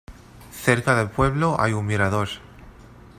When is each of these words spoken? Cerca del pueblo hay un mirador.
Cerca 0.63 0.95
del 0.95 1.11
pueblo 1.11 1.57
hay 1.59 1.73
un 1.73 1.85
mirador. 1.85 2.27